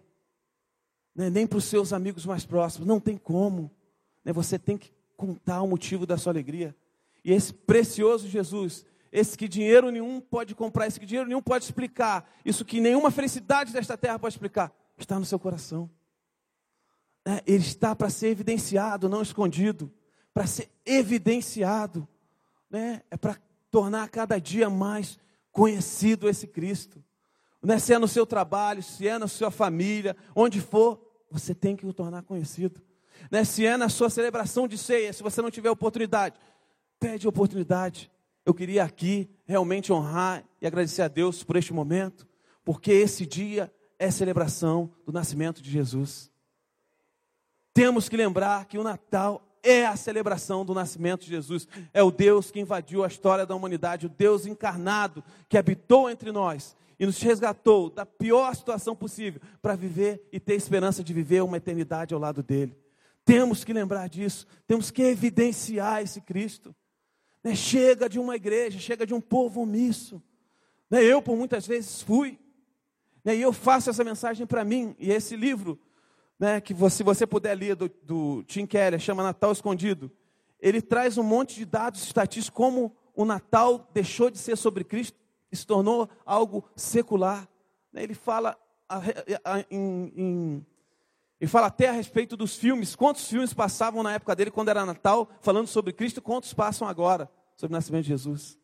[1.16, 3.72] né, nem para os seus amigos mais próximos, não tem como.
[4.26, 6.76] Você tem que contar o motivo da sua alegria.
[7.24, 11.66] E esse precioso Jesus, esse que dinheiro nenhum pode comprar, esse que dinheiro nenhum pode
[11.66, 15.90] explicar, isso que nenhuma felicidade desta terra pode explicar, está no seu coração.
[17.46, 19.92] Ele está para ser evidenciado, não escondido,
[20.34, 22.08] para ser evidenciado,
[22.70, 23.02] né?
[23.10, 23.38] é para
[23.74, 25.18] tornar cada dia mais
[25.52, 27.04] conhecido esse Cristo.
[27.60, 27.80] Né?
[27.80, 31.84] Se é no seu trabalho, se é na sua família, onde for, você tem que
[31.84, 32.80] o tornar conhecido.
[33.32, 33.44] Né?
[33.44, 36.36] Se é na sua celebração de ceia, se você não tiver oportunidade,
[37.00, 38.12] pede oportunidade.
[38.46, 42.28] Eu queria aqui realmente honrar e agradecer a Deus por este momento,
[42.64, 46.32] porque esse dia é celebração do nascimento de Jesus.
[47.74, 51.68] Temos que lembrar que o Natal é a celebração do nascimento de Jesus.
[51.94, 56.32] É o Deus que invadiu a história da humanidade, o Deus encarnado que habitou entre
[56.32, 61.42] nós e nos resgatou da pior situação possível para viver e ter esperança de viver
[61.42, 62.78] uma eternidade ao lado dele.
[63.26, 66.76] Temos que lembrar disso, temos que evidenciar esse Cristo.
[67.42, 67.56] Né?
[67.56, 70.22] Chega de uma igreja, chega de um povo omisso.
[70.90, 71.04] Né?
[71.04, 72.38] Eu, por muitas vezes, fui.
[73.24, 73.38] Né?
[73.38, 75.80] E eu faço essa mensagem para mim, e esse livro
[76.44, 80.12] né, que você, se você puder ler do, do Tim Keller, chama Natal Escondido,
[80.60, 85.18] ele traz um monte de dados estatísticos como o Natal deixou de ser sobre Cristo
[85.50, 87.48] e se tornou algo secular.
[87.94, 88.58] Né, ele fala,
[88.90, 90.66] a, a, em, em,
[91.40, 94.86] ele fala até a respeito dos filmes, quantos filmes passavam na época dele quando era
[94.86, 98.60] Natal, falando sobre Cristo, quantos passam agora sobre o nascimento de Jesus.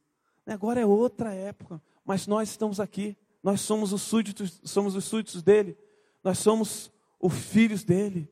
[0.45, 5.05] Né, agora é outra época, mas nós estamos aqui, nós somos os súditos, somos os
[5.05, 5.77] súditos dele,
[6.21, 8.29] nós somos os filhos dele.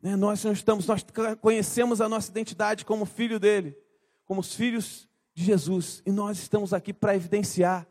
[0.00, 0.16] Né?
[0.16, 1.04] Nós não estamos, nós
[1.40, 3.76] conhecemos a nossa identidade como filho dele,
[4.24, 7.86] como os filhos de Jesus, e nós estamos aqui para evidenciar,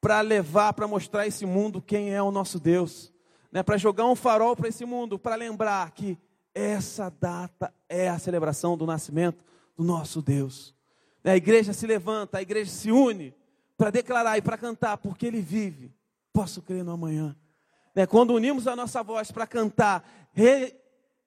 [0.00, 3.12] para levar, para mostrar a esse mundo quem é o nosso Deus,
[3.50, 3.62] né?
[3.62, 6.18] para jogar um farol para esse mundo, para lembrar que
[6.54, 9.44] essa data é a celebração do nascimento
[9.76, 10.74] do nosso Deus.
[11.22, 11.32] Né?
[11.32, 13.34] A igreja se levanta, a igreja se une
[13.76, 15.94] para declarar e para cantar, porque Ele vive.
[16.32, 17.36] Posso crer no amanhã.
[17.94, 18.06] Né?
[18.06, 20.08] Quando unimos a nossa voz para cantar,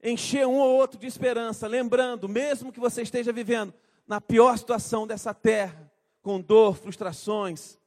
[0.04, 3.74] encher um ou outro de esperança, lembrando, mesmo que você esteja vivendo
[4.08, 7.78] na pior situação dessa terra, com dor, frustrações,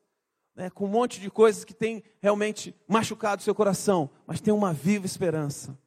[0.55, 4.53] né, com um monte de coisas que tem realmente machucado o seu coração, mas tem
[4.53, 5.79] uma viva esperança,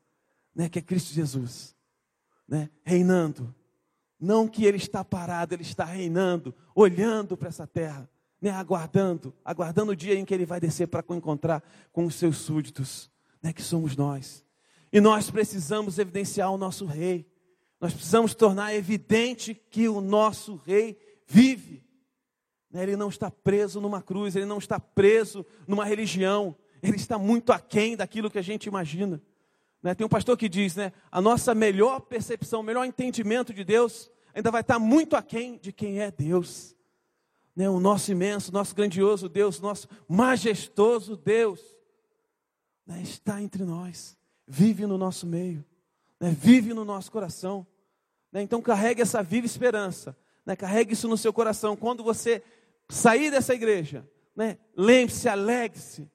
[0.53, 1.75] né, que é Cristo Jesus,
[2.47, 3.53] né, reinando.
[4.19, 8.09] Não que Ele está parado, Ele está reinando, olhando para essa terra
[8.41, 12.37] né, aguardando, aguardando o dia em que ele vai descer para encontrar com os seus
[12.37, 13.09] súditos.
[13.41, 14.43] né, que somos nós.
[14.91, 17.25] E nós precisamos evidenciar o nosso rei.
[17.79, 21.83] Nós precisamos tornar evidente que o nosso rei vive.
[22.71, 27.17] Né, ele não está preso numa cruz, ele não está preso numa religião, ele está
[27.17, 29.21] muito aquém daquilo que a gente imagina.
[29.81, 33.63] Né, tem um pastor que diz, né, a nossa melhor percepção, o melhor entendimento de
[33.63, 36.75] Deus ainda vai estar muito aquém de quem é Deus.
[37.57, 41.59] Né, o nosso imenso, nosso grandioso Deus, nosso majestoso Deus,
[42.85, 44.15] né, está entre nós,
[44.45, 45.65] vive no nosso meio,
[46.19, 47.65] né, vive no nosso coração.
[48.31, 50.15] Né, então carregue essa viva esperança,
[50.45, 51.75] né, carregue isso no seu coração.
[51.75, 52.43] Quando você
[52.87, 56.07] sair dessa igreja, né, lembre-se, alegre-se,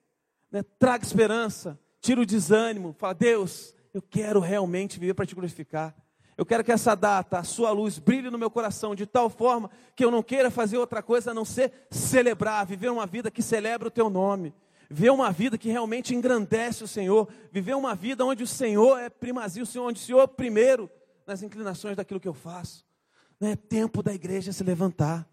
[0.79, 5.93] traga esperança, tira o desânimo, fala, Deus, eu quero realmente viver para te glorificar.
[6.37, 9.69] Eu quero que essa data, a sua luz, brilhe no meu coração de tal forma
[9.95, 13.41] que eu não queira fazer outra coisa a não ser celebrar, viver uma vida que
[13.41, 14.53] celebra o teu nome,
[14.89, 19.09] viver uma vida que realmente engrandece o Senhor, viver uma vida onde o Senhor é
[19.09, 20.89] primazio, onde o Senhor é primeiro
[21.25, 22.85] nas inclinações daquilo que eu faço.
[23.39, 25.27] Não é tempo da igreja se levantar.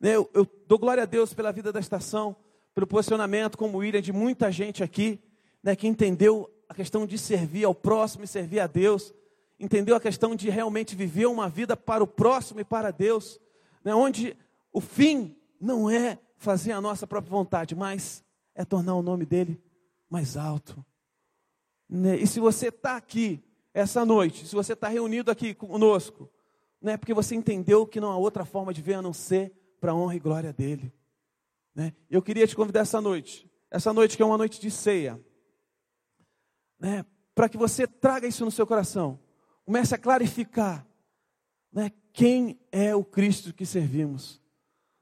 [0.00, 2.34] Né, eu, eu dou glória a Deus pela vida da estação,
[2.74, 5.20] pelo posicionamento, como o William, de muita gente aqui,
[5.62, 9.12] né, que entendeu a questão de servir ao próximo e servir a Deus,
[9.60, 13.38] entendeu a questão de realmente viver uma vida para o próximo e para Deus,
[13.84, 14.34] né, onde
[14.72, 19.62] o fim não é fazer a nossa própria vontade, mas é tornar o nome dele
[20.08, 20.82] mais alto.
[21.86, 23.44] Né, e se você está aqui
[23.74, 26.30] essa noite, se você está reunido aqui conosco,
[26.80, 29.52] não é porque você entendeu que não há outra forma de ver a não ser
[29.78, 30.90] para a honra e glória dele.
[31.74, 31.92] Né?
[32.08, 35.20] Eu queria te convidar essa noite, essa noite que é uma noite de ceia,
[36.78, 37.04] né?
[37.34, 39.20] para que você traga isso no seu coração,
[39.70, 40.84] comece a clarificar
[41.72, 41.92] né?
[42.12, 44.40] quem é o Cristo que servimos.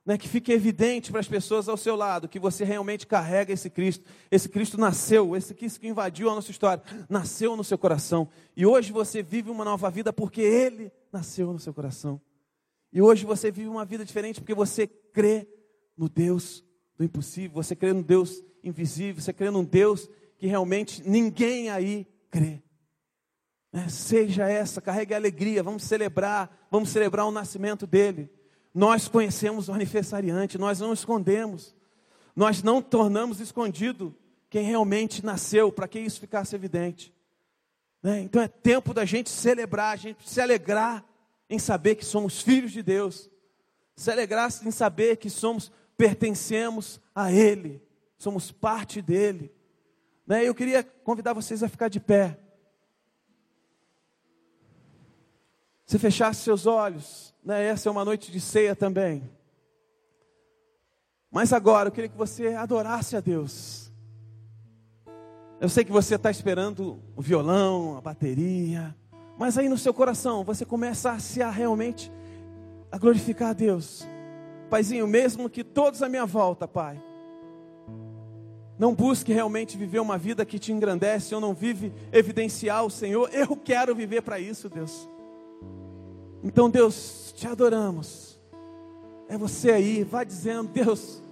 [0.05, 3.69] Né, que fique evidente para as pessoas ao seu lado que você realmente carrega esse
[3.69, 4.05] Cristo.
[4.31, 8.29] Esse Cristo nasceu, esse Cristo que invadiu a nossa história, nasceu no seu coração.
[8.55, 12.21] E hoje você vive uma nova vida porque Ele nasceu no seu coração.
[12.93, 15.47] E hoje você vive uma vida diferente porque você crê
[15.97, 16.65] no Deus
[16.97, 22.07] do impossível, você crê no Deus invisível, você crê num Deus que realmente ninguém aí
[22.31, 22.63] crê.
[23.73, 28.31] É, seja essa, carregue alegria, vamos celebrar, vamos celebrar o nascimento dele.
[28.75, 31.75] Nós conhecemos o aniversariante, nós não escondemos,
[32.35, 34.15] nós não tornamos escondido
[34.49, 37.13] quem realmente nasceu, para que isso ficasse evidente.
[38.03, 38.21] Né?
[38.21, 41.05] Então é tempo da gente celebrar, a gente se alegrar
[41.51, 43.31] em saber que somos filhos de Deus,
[43.97, 47.83] se alegrar em saber que somos, pertencemos a Ele,
[48.17, 49.53] somos parte dEle.
[50.27, 50.45] Né?
[50.45, 52.39] Eu queria convidar vocês a ficar de pé.
[55.89, 57.65] Se fechasse seus olhos, né?
[57.65, 59.23] essa é uma noite de ceia também.
[61.31, 63.91] Mas agora eu queria que você adorasse a Deus.
[65.59, 68.95] Eu sei que você está esperando o violão, a bateria,
[69.39, 72.13] mas aí no seu coração você começa a se a realmente
[72.93, 74.07] a glorificar a Deus.
[74.69, 77.03] Paizinho, mesmo que todos à minha volta, Pai,
[78.79, 83.31] não busque realmente viver uma vida que te engrandece, ou não vive evidenciar o Senhor.
[83.33, 85.09] Eu quero viver para isso, Deus.
[86.43, 88.39] Então, Deus, te adoramos.
[89.29, 91.23] É você aí, vai dizendo, Deus,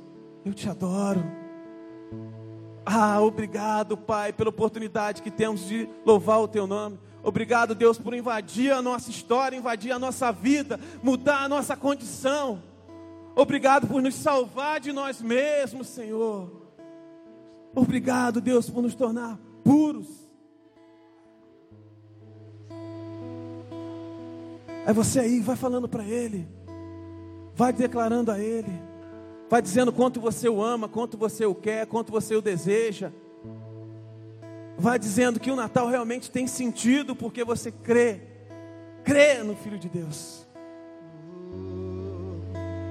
[0.45, 1.25] eu te adoro.
[2.85, 6.99] Ah, obrigado, Pai, pela oportunidade que temos de louvar o teu nome.
[7.23, 12.62] Obrigado, Deus, por invadir a nossa história, invadir a nossa vida, mudar a nossa condição.
[13.35, 16.51] Obrigado por nos salvar de nós mesmos, Senhor.
[17.75, 20.26] Obrigado, Deus, por nos tornar puros.
[24.87, 26.46] É você aí, vai falando para Ele,
[27.57, 28.70] vai declarando a Ele,
[29.51, 33.11] vai dizendo quanto você o ama, quanto você o quer, quanto você o deseja.
[34.79, 38.20] Vai dizendo que o Natal realmente tem sentido porque você crê,
[39.03, 40.46] crê no Filho de Deus.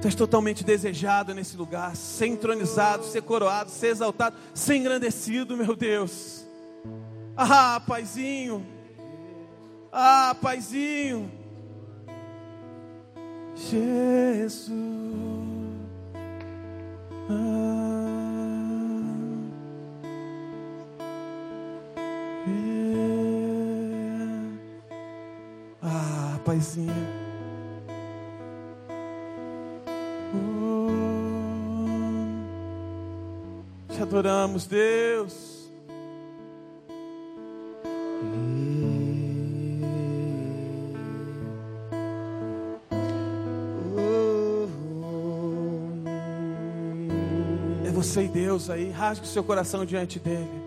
[0.04, 6.46] És totalmente desejado nesse lugar, ser entronizado, ser coroado, ser exaltado, ser engrandecido, meu Deus.
[7.34, 8.64] Ah, Paizinho,
[9.90, 11.30] ah, Paizinho,
[13.56, 14.70] Jesus.
[17.30, 17.66] Ah.
[26.46, 26.92] paizinho.
[30.32, 30.90] Oh,
[34.00, 35.55] adoramos, Deus.
[48.36, 50.65] Deus aí, rasgue o seu coração diante dele.